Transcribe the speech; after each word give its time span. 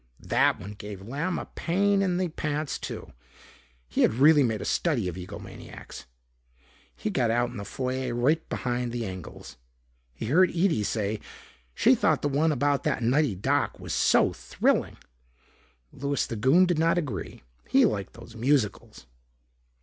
That 0.23 0.59
one 0.59 0.71
gave 0.71 1.07
Lamb 1.07 1.37
a 1.37 1.45
pain 1.45 2.01
in 2.01 2.17
the 2.17 2.29
pants 2.29 2.79
too. 2.79 3.13
He 3.87 4.01
had 4.01 4.15
really 4.15 4.41
made 4.41 4.59
a 4.59 4.65
study 4.65 5.07
of 5.07 5.15
ego 5.15 5.37
maniacs. 5.37 6.05
He 6.95 7.11
got 7.11 7.29
out 7.29 7.51
in 7.51 7.57
the 7.57 7.63
foyer 7.65 8.15
right 8.15 8.49
behind 8.49 8.91
the 8.93 9.05
Engels. 9.05 9.57
He 10.15 10.25
heard 10.25 10.49
Ede 10.49 10.87
say 10.87 11.19
she 11.75 11.93
thought 11.93 12.23
the 12.23 12.29
one 12.29 12.51
about 12.51 12.81
that 12.81 13.03
"nutty 13.03 13.35
doc" 13.35 13.79
was 13.79 13.93
so 13.93 14.33
thrilling. 14.33 14.97
Louis 15.93 16.25
the 16.25 16.35
Goon 16.35 16.65
did 16.65 16.79
not 16.79 16.97
agree. 16.97 17.43
He 17.69 17.85
liked 17.85 18.13
those 18.13 18.35
musicals. 18.35 19.05